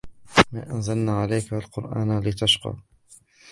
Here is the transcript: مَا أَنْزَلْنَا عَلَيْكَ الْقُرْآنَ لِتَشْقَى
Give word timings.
مَا 0.51 0.71
أَنْزَلْنَا 0.71 1.11
عَلَيْكَ 1.19 1.53
الْقُرْآنَ 1.53 2.19
لِتَشْقَى 2.19 2.75